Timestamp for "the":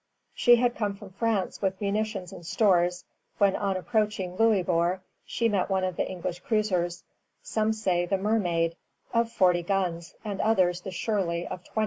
5.95-6.09, 8.07-8.17, 10.81-10.89